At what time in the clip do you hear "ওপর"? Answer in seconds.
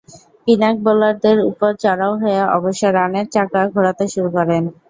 1.49-1.71